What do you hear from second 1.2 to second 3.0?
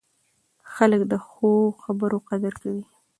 ښو خبرو قدر کوي